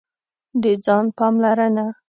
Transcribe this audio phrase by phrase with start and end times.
[0.61, 1.85] د ځان پاملرنه: